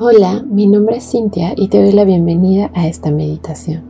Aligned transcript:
Hola, 0.00 0.44
mi 0.48 0.68
nombre 0.68 0.98
es 0.98 1.10
Cintia 1.10 1.54
y 1.56 1.66
te 1.66 1.82
doy 1.82 1.90
la 1.90 2.04
bienvenida 2.04 2.70
a 2.72 2.86
esta 2.86 3.10
meditación. 3.10 3.82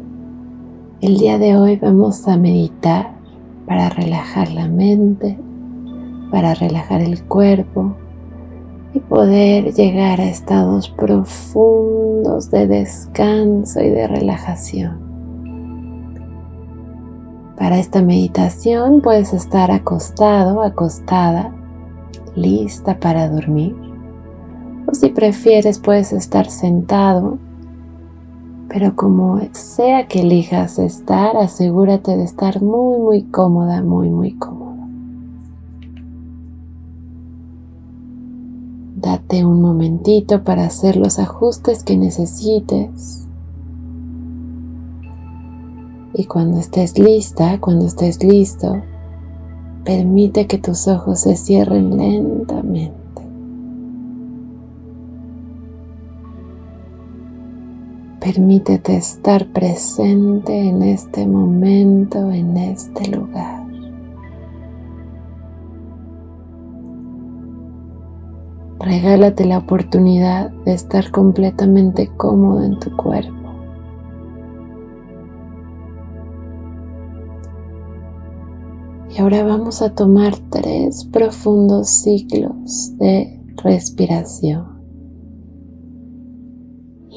El 1.02 1.18
día 1.18 1.36
de 1.36 1.54
hoy 1.54 1.76
vamos 1.76 2.26
a 2.26 2.38
meditar 2.38 3.12
para 3.66 3.90
relajar 3.90 4.50
la 4.52 4.68
mente, 4.68 5.38
para 6.30 6.54
relajar 6.54 7.02
el 7.02 7.22
cuerpo 7.24 7.94
y 8.94 9.00
poder 9.00 9.74
llegar 9.74 10.22
a 10.22 10.30
estados 10.30 10.88
profundos 10.88 12.50
de 12.50 12.66
descanso 12.66 13.82
y 13.82 13.90
de 13.90 14.08
relajación. 14.08 15.00
Para 17.58 17.78
esta 17.78 18.00
meditación 18.00 19.02
puedes 19.02 19.34
estar 19.34 19.70
acostado, 19.70 20.62
acostada, 20.62 21.52
lista 22.34 22.98
para 22.98 23.28
dormir 23.28 23.87
o 24.88 24.94
si 24.94 25.10
prefieres 25.10 25.78
puedes 25.78 26.14
estar 26.14 26.48
sentado, 26.48 27.36
pero 28.68 28.96
como 28.96 29.38
sea 29.52 30.08
que 30.08 30.20
elijas 30.20 30.78
estar, 30.78 31.36
asegúrate 31.36 32.16
de 32.16 32.24
estar 32.24 32.62
muy, 32.62 32.98
muy 32.98 33.22
cómoda, 33.24 33.82
muy, 33.82 34.08
muy 34.08 34.32
cómodo. 34.32 34.76
Date 38.96 39.44
un 39.44 39.60
momentito 39.60 40.42
para 40.42 40.64
hacer 40.64 40.96
los 40.96 41.18
ajustes 41.18 41.84
que 41.84 41.98
necesites. 41.98 43.26
Y 46.14 46.24
cuando 46.24 46.58
estés 46.58 46.98
lista, 46.98 47.60
cuando 47.60 47.84
estés 47.84 48.24
listo, 48.24 48.82
permite 49.84 50.46
que 50.46 50.58
tus 50.58 50.88
ojos 50.88 51.20
se 51.20 51.36
cierren 51.36 51.96
lentamente. 51.96 53.07
Permítete 58.28 58.94
estar 58.94 59.46
presente 59.54 60.68
en 60.68 60.82
este 60.82 61.26
momento, 61.26 62.30
en 62.30 62.58
este 62.58 63.08
lugar. 63.08 63.66
Regálate 68.80 69.46
la 69.46 69.56
oportunidad 69.56 70.50
de 70.66 70.74
estar 70.74 71.10
completamente 71.10 72.10
cómodo 72.18 72.64
en 72.64 72.78
tu 72.78 72.94
cuerpo. 72.98 73.32
Y 79.08 79.22
ahora 79.22 79.42
vamos 79.42 79.80
a 79.80 79.94
tomar 79.94 80.36
tres 80.50 81.06
profundos 81.06 81.88
ciclos 81.88 82.94
de 82.98 83.42
respiración. 83.64 84.77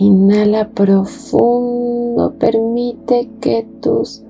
Inhala 0.01 0.67
profundo, 0.69 2.33
permite 2.39 3.29
que 3.39 3.67
tus 3.81 4.23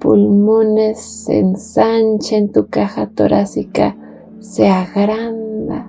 pulmones 0.00 0.98
se 0.98 1.38
ensanchen, 1.38 2.50
tu 2.50 2.66
caja 2.66 3.06
torácica 3.10 3.96
se 4.40 4.68
agranda. 4.68 5.86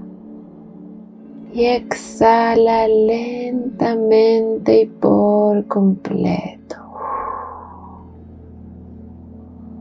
Y 1.52 1.66
exhala 1.66 2.88
lentamente 2.88 4.84
y 4.84 4.86
por 4.86 5.66
completo. 5.66 6.76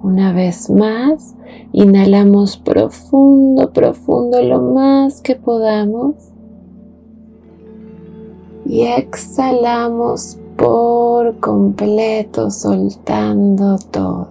Una 0.03 0.33
vez 0.33 0.70
más, 0.70 1.37
inhalamos 1.72 2.56
profundo, 2.56 3.75
profundo, 3.75 4.42
lo 4.42 4.62
más 4.62 5.20
que 5.20 5.37
podamos 5.37 6.34
y 8.66 8.82
exhalamos 8.86 10.38
por 10.56 11.38
completo 11.41 12.50
soltando 12.50 13.76
todo. 13.91 14.28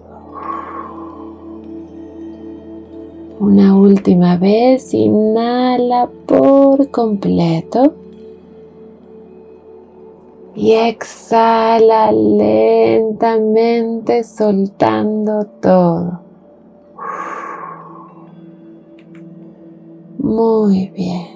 Una 3.40 3.76
última 3.76 4.36
vez, 4.36 4.94
inhala 4.94 6.08
por 6.26 6.90
completo 6.90 7.92
y 10.54 10.72
exhala 10.72 12.12
lentamente 12.12 13.44
soltando 14.24 15.44
todo. 15.60 16.20
Muy 20.18 20.88
bien. 20.88 21.33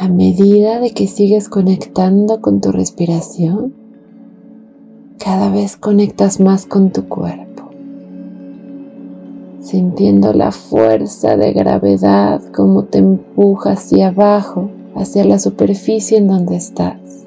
A 0.00 0.06
medida 0.06 0.78
de 0.78 0.92
que 0.92 1.08
sigues 1.08 1.48
conectando 1.48 2.40
con 2.40 2.60
tu 2.60 2.70
respiración, 2.70 3.74
cada 5.18 5.50
vez 5.50 5.76
conectas 5.76 6.38
más 6.38 6.66
con 6.66 6.92
tu 6.92 7.08
cuerpo, 7.08 7.64
sintiendo 9.60 10.32
la 10.32 10.52
fuerza 10.52 11.36
de 11.36 11.52
gravedad 11.52 12.40
como 12.54 12.84
te 12.84 12.98
empuja 12.98 13.72
hacia 13.72 14.08
abajo, 14.08 14.70
hacia 14.94 15.24
la 15.24 15.40
superficie 15.40 16.18
en 16.18 16.28
donde 16.28 16.54
estás, 16.54 17.26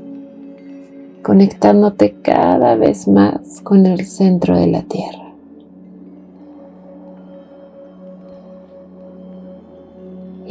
conectándote 1.24 2.16
cada 2.22 2.78
vez 2.78 3.06
más 3.06 3.60
con 3.64 3.86
el 3.86 4.06
centro 4.06 4.58
de 4.58 4.68
la 4.68 4.84
Tierra. 4.84 5.21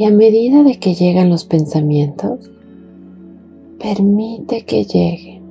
Y 0.01 0.05
a 0.05 0.09
medida 0.09 0.63
de 0.63 0.79
que 0.79 0.95
llegan 0.95 1.29
los 1.29 1.45
pensamientos, 1.45 2.49
permite 3.77 4.65
que 4.65 4.83
lleguen. 4.83 5.43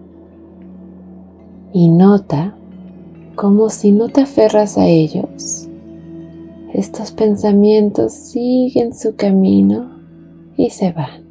Y 1.73 1.89
nota 1.89 2.57
como 3.37 3.71
si 3.71 3.93
no 3.93 4.09
te 4.09 4.23
aferras 4.23 4.77
a 4.77 4.89
ellos, 4.89 5.69
estos 6.75 7.13
pensamientos 7.13 8.13
siguen 8.13 8.93
su 8.93 9.15
camino 9.15 10.01
y 10.57 10.71
se 10.71 10.91
van. 10.91 11.23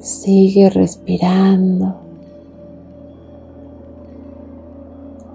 Sigue 0.00 0.70
respirando 0.70 2.00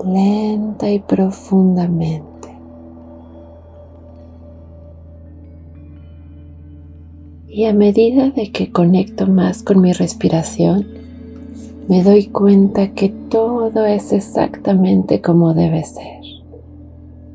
lenta 0.05 0.89
y 0.91 0.99
profundamente. 0.99 2.49
Y 7.47 7.65
a 7.65 7.73
medida 7.73 8.29
de 8.29 8.51
que 8.51 8.71
conecto 8.71 9.27
más 9.27 9.63
con 9.63 9.81
mi 9.81 9.91
respiración, 9.91 10.85
me 11.87 12.03
doy 12.03 12.27
cuenta 12.27 12.93
que 12.93 13.09
todo 13.09 13.85
es 13.85 14.13
exactamente 14.13 15.21
como 15.21 15.53
debe 15.53 15.83
ser, 15.83 16.21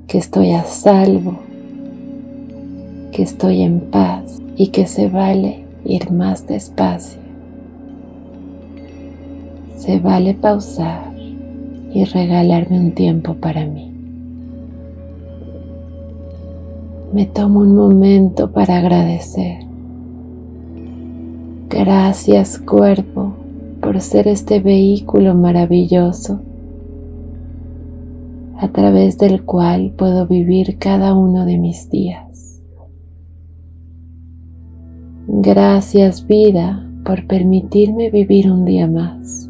que 0.06 0.18
estoy 0.18 0.52
a 0.52 0.62
salvo, 0.64 1.40
que 3.10 3.22
estoy 3.22 3.62
en 3.62 3.80
paz 3.80 4.40
y 4.56 4.68
que 4.68 4.86
se 4.86 5.08
vale 5.08 5.64
ir 5.84 6.12
más 6.12 6.46
despacio. 6.46 7.20
Se 9.76 9.98
vale 9.98 10.34
pausar 10.34 11.13
y 11.94 12.04
regalarme 12.04 12.80
un 12.80 12.92
tiempo 12.92 13.34
para 13.34 13.64
mí. 13.66 13.92
Me 17.12 17.24
tomo 17.26 17.60
un 17.60 17.76
momento 17.76 18.50
para 18.50 18.78
agradecer. 18.78 19.58
Gracias 21.70 22.58
cuerpo 22.58 23.34
por 23.80 24.00
ser 24.00 24.26
este 24.26 24.58
vehículo 24.58 25.34
maravilloso 25.34 26.40
a 28.58 28.68
través 28.68 29.16
del 29.18 29.44
cual 29.44 29.92
puedo 29.96 30.26
vivir 30.26 30.78
cada 30.78 31.14
uno 31.14 31.46
de 31.46 31.58
mis 31.58 31.90
días. 31.90 32.60
Gracias 35.28 36.26
vida 36.26 36.84
por 37.04 37.26
permitirme 37.28 38.10
vivir 38.10 38.50
un 38.50 38.64
día 38.64 38.88
más 38.88 39.48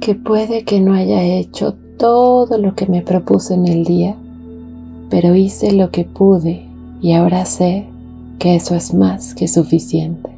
que 0.00 0.14
puede 0.14 0.64
que 0.64 0.80
no 0.80 0.94
haya 0.94 1.22
hecho 1.22 1.74
todo 1.98 2.56
lo 2.56 2.74
que 2.74 2.86
me 2.86 3.02
propuse 3.02 3.54
en 3.54 3.66
el 3.66 3.84
día, 3.84 4.16
pero 5.10 5.34
hice 5.34 5.72
lo 5.72 5.90
que 5.90 6.04
pude 6.04 6.66
y 7.02 7.12
ahora 7.12 7.44
sé 7.44 7.86
que 8.38 8.56
eso 8.56 8.74
es 8.74 8.94
más 8.94 9.34
que 9.34 9.46
suficiente. 9.46 10.30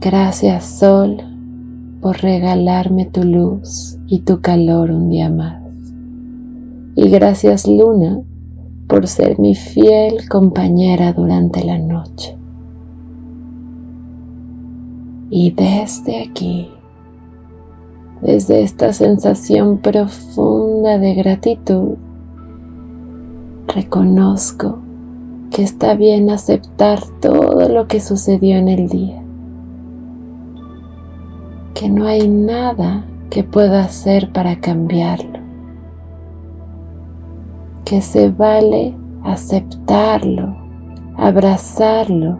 Gracias 0.00 0.64
Sol 0.64 1.18
por 2.00 2.22
regalarme 2.22 3.04
tu 3.04 3.22
luz 3.24 3.98
y 4.06 4.20
tu 4.20 4.40
calor 4.40 4.90
un 4.90 5.10
día 5.10 5.28
más. 5.28 5.62
Y 6.96 7.10
gracias 7.10 7.66
Luna 7.66 8.22
por 8.88 9.06
ser 9.06 9.38
mi 9.38 9.54
fiel 9.54 10.26
compañera 10.28 11.12
durante 11.12 11.62
la 11.62 11.78
noche. 11.78 12.36
Y 15.28 15.50
desde 15.50 16.24
aquí 16.24 16.70
desde 18.20 18.62
esta 18.62 18.92
sensación 18.92 19.78
profunda 19.78 20.98
de 20.98 21.14
gratitud, 21.14 21.94
reconozco 23.66 24.78
que 25.50 25.62
está 25.62 25.94
bien 25.94 26.30
aceptar 26.30 27.00
todo 27.20 27.68
lo 27.68 27.86
que 27.86 28.00
sucedió 28.00 28.56
en 28.56 28.68
el 28.68 28.88
día, 28.88 29.22
que 31.74 31.88
no 31.88 32.06
hay 32.06 32.28
nada 32.28 33.04
que 33.30 33.42
pueda 33.42 33.84
hacer 33.84 34.32
para 34.32 34.60
cambiarlo, 34.60 35.40
que 37.84 38.02
se 38.02 38.30
vale 38.30 38.94
aceptarlo, 39.24 40.56
abrazarlo, 41.16 42.38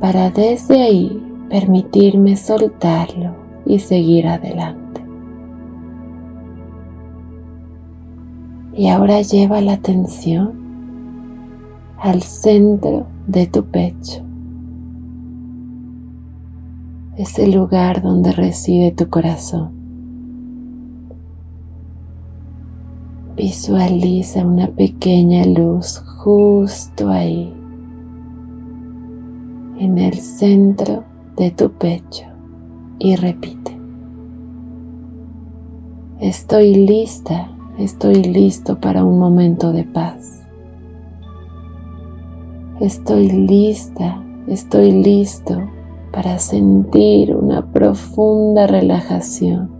para 0.00 0.30
desde 0.30 0.82
ahí 0.82 1.22
permitirme 1.48 2.36
soltarlo 2.36 3.45
y 3.66 3.80
seguir 3.80 4.28
adelante. 4.28 5.04
Y 8.74 8.88
ahora 8.88 9.20
lleva 9.22 9.60
la 9.60 9.72
atención 9.72 10.52
al 11.98 12.22
centro 12.22 13.06
de 13.26 13.46
tu 13.46 13.64
pecho, 13.64 14.22
ese 17.16 17.48
lugar 17.48 18.02
donde 18.02 18.32
reside 18.32 18.92
tu 18.92 19.08
corazón. 19.08 19.74
Visualiza 23.34 24.46
una 24.46 24.68
pequeña 24.68 25.44
luz 25.44 26.02
justo 26.18 27.10
ahí, 27.10 27.52
en 29.78 29.98
el 29.98 30.14
centro 30.14 31.04
de 31.36 31.50
tu 31.50 31.70
pecho 31.70 32.35
y 32.98 33.16
repite. 33.16 33.76
Estoy 36.20 36.74
lista, 36.74 37.50
estoy 37.78 38.22
listo 38.22 38.80
para 38.80 39.04
un 39.04 39.18
momento 39.18 39.72
de 39.72 39.84
paz. 39.84 40.42
Estoy 42.80 43.28
lista, 43.28 44.22
estoy 44.46 44.92
listo 44.92 45.62
para 46.12 46.38
sentir 46.38 47.34
una 47.34 47.70
profunda 47.72 48.66
relajación, 48.66 49.70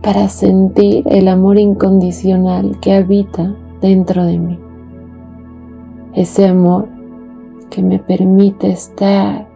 para 0.00 0.28
sentir 0.28 1.04
el 1.08 1.26
amor 1.26 1.58
incondicional 1.58 2.78
que 2.80 2.94
habita 2.94 3.56
dentro 3.80 4.24
de 4.24 4.38
mí. 4.38 4.58
Ese 6.14 6.46
amor 6.46 6.88
que 7.70 7.82
me 7.82 7.98
permite 7.98 8.70
estar 8.70 9.51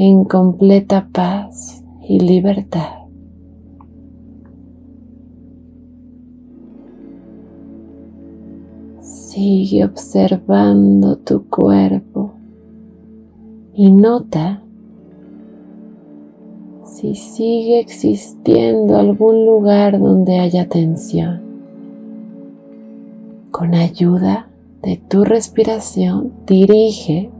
en 0.00 0.24
completa 0.24 1.08
paz 1.12 1.82
y 2.08 2.20
libertad. 2.20 3.08
Sigue 9.00 9.84
observando 9.84 11.16
tu 11.18 11.48
cuerpo 11.48 12.30
y 13.74 13.90
nota 13.90 14.62
si 16.84 17.16
sigue 17.16 17.80
existiendo 17.80 18.96
algún 18.96 19.46
lugar 19.46 19.98
donde 19.98 20.38
haya 20.38 20.68
tensión. 20.68 21.42
Con 23.50 23.74
ayuda 23.74 24.48
de 24.80 24.96
tu 25.08 25.24
respiración, 25.24 26.32
dirige 26.46 27.32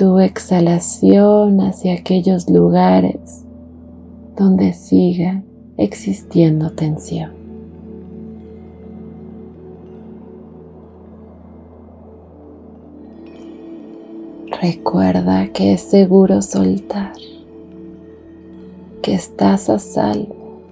tu 0.00 0.18
exhalación 0.18 1.60
hacia 1.60 1.92
aquellos 1.92 2.48
lugares 2.48 3.44
donde 4.34 4.72
siga 4.72 5.42
existiendo 5.76 6.70
tensión. 6.70 7.32
Recuerda 14.62 15.48
que 15.48 15.74
es 15.74 15.82
seguro 15.82 16.40
soltar, 16.40 17.12
que 19.02 19.12
estás 19.12 19.68
a 19.68 19.78
salvo, 19.78 20.62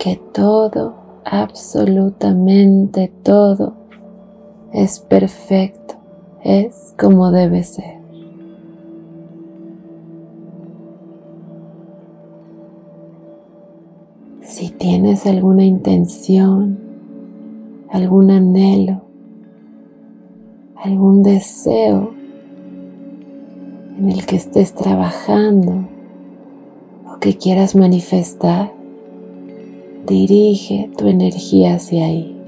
que 0.00 0.20
todo, 0.32 0.94
absolutamente 1.24 3.12
todo, 3.22 3.74
es 4.72 4.98
perfecto, 4.98 5.79
es 6.44 6.94
como 6.98 7.30
debe 7.30 7.62
ser. 7.62 8.00
Si 14.42 14.70
tienes 14.70 15.26
alguna 15.26 15.64
intención, 15.64 16.78
algún 17.90 18.30
anhelo, 18.30 19.02
algún 20.76 21.22
deseo 21.22 22.12
en 23.98 24.10
el 24.10 24.26
que 24.26 24.36
estés 24.36 24.74
trabajando 24.74 25.88
o 27.06 27.18
que 27.20 27.36
quieras 27.36 27.76
manifestar, 27.76 28.72
dirige 30.06 30.90
tu 30.96 31.06
energía 31.06 31.74
hacia 31.74 32.06
ahí. 32.06 32.39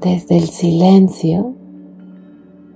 Desde 0.00 0.36
el 0.36 0.48
silencio, 0.48 1.54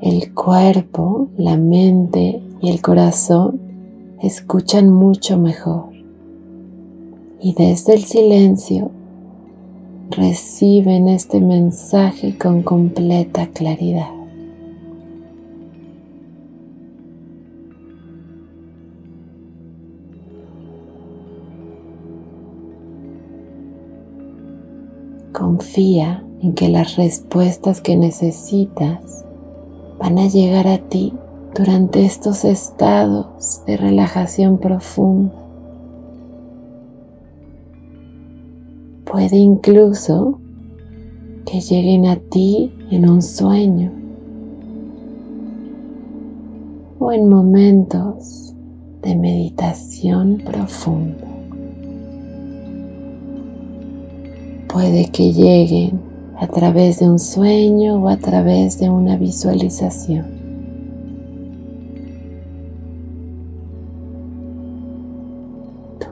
el 0.00 0.32
cuerpo, 0.32 1.28
la 1.36 1.58
mente 1.58 2.42
y 2.62 2.70
el 2.70 2.80
corazón 2.80 3.60
escuchan 4.22 4.90
mucho 4.90 5.38
mejor. 5.38 5.90
Y 7.40 7.54
desde 7.54 7.94
el 7.94 8.04
silencio 8.04 8.90
reciben 10.10 11.08
este 11.08 11.40
mensaje 11.40 12.36
con 12.38 12.62
completa 12.62 13.46
claridad. 13.48 14.10
Confía 25.32 26.24
en 26.42 26.54
que 26.54 26.68
las 26.68 26.96
respuestas 26.96 27.80
que 27.80 27.96
necesitas 27.96 29.24
van 29.98 30.18
a 30.18 30.26
llegar 30.26 30.66
a 30.66 30.78
ti 30.78 31.12
durante 31.54 32.04
estos 32.04 32.44
estados 32.44 33.62
de 33.66 33.76
relajación 33.76 34.58
profunda. 34.58 35.34
Puede 39.04 39.36
incluso 39.36 40.38
que 41.44 41.60
lleguen 41.60 42.06
a 42.06 42.16
ti 42.16 42.72
en 42.90 43.08
un 43.08 43.20
sueño 43.20 43.92
o 46.98 47.12
en 47.12 47.28
momentos 47.28 48.54
de 49.02 49.16
meditación 49.16 50.42
profunda. 50.44 51.26
Puede 54.68 55.10
que 55.10 55.32
lleguen 55.32 56.09
a 56.40 56.46
través 56.46 56.98
de 57.00 57.08
un 57.08 57.18
sueño 57.18 58.02
o 58.02 58.08
a 58.08 58.16
través 58.16 58.78
de 58.78 58.88
una 58.88 59.16
visualización. 59.16 60.40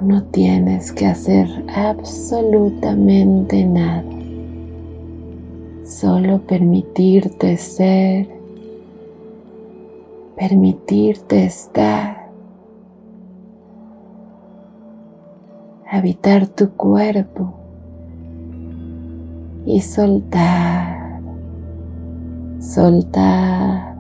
no 0.00 0.22
tienes 0.22 0.92
que 0.92 1.06
hacer 1.06 1.48
absolutamente 1.74 3.64
nada. 3.64 4.04
Solo 5.84 6.38
permitirte 6.42 7.56
ser, 7.56 8.28
permitirte 10.36 11.44
estar, 11.44 12.30
habitar 15.90 16.46
tu 16.46 16.70
cuerpo 16.70 17.57
y 19.68 19.82
soltar, 19.82 21.20
soltar 22.58 23.94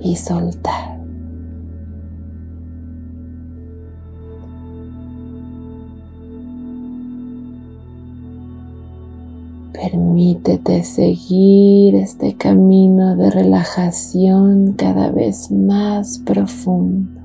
y 0.00 0.16
soltar. 0.16 0.98
Permítete 9.72 10.82
seguir 10.82 11.94
este 11.94 12.34
camino 12.34 13.14
de 13.14 13.30
relajación 13.30 14.72
cada 14.72 15.12
vez 15.12 15.52
más 15.52 16.18
profundo. 16.18 17.19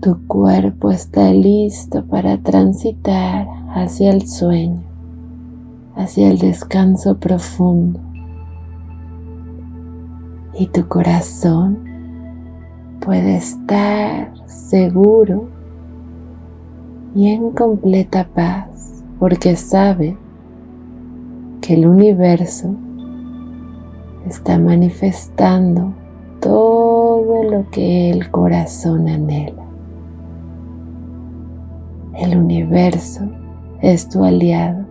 Tu 0.00 0.26
cuerpo 0.26 0.90
está 0.90 1.30
listo 1.30 2.06
para 2.06 2.38
transitar 2.38 3.46
hacia 3.74 4.10
el 4.10 4.26
sueño, 4.26 4.82
hacia 5.94 6.30
el 6.30 6.38
descanso 6.38 7.18
profundo 7.18 8.00
y 10.54 10.66
tu 10.68 10.88
corazón 10.88 11.78
puede 13.00 13.36
estar 13.36 14.32
seguro 14.46 15.48
y 17.14 17.28
en 17.28 17.50
completa 17.50 18.28
paz 18.34 19.02
porque 19.18 19.56
sabe 19.56 20.16
que 21.60 21.74
el 21.74 21.86
universo 21.86 22.74
está 24.26 24.58
manifestando 24.58 25.92
todo 26.40 27.42
lo 27.44 27.68
que 27.70 28.10
el 28.10 28.30
corazón 28.30 29.08
anhela. 29.08 29.59
El 32.20 32.36
universo 32.36 33.22
es 33.80 34.06
tu 34.10 34.22
aliado 34.22 34.84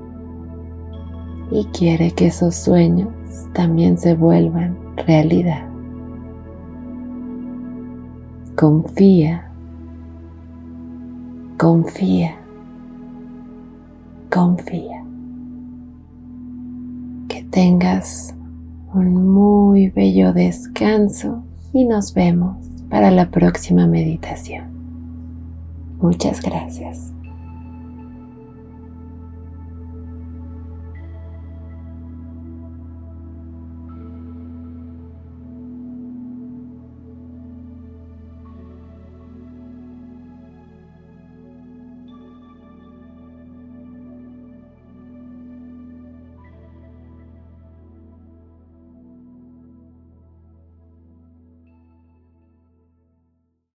y 1.52 1.64
quiere 1.66 2.10
que 2.10 2.26
esos 2.26 2.56
sueños 2.56 3.10
también 3.54 4.00
se 4.00 4.16
vuelvan 4.16 4.76
realidad. 5.06 5.70
Confía, 8.56 9.48
confía, 11.60 12.36
confía. 14.32 15.06
Que 17.28 17.44
tengas 17.52 18.36
un 18.92 19.32
muy 19.32 19.90
bello 19.92 20.34
descanso 20.34 21.44
y 21.74 21.86
nos 21.86 22.16
vemos 22.16 22.58
para 22.90 23.12
la 23.12 23.30
próxima 23.30 23.86
meditación. 23.86 24.64
Muchas 26.02 26.42
gracias. 26.42 27.14